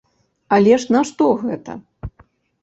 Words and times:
Але 0.55 0.73
ж 0.83 0.95
нашто 0.95 1.27
гэта? 1.43 1.77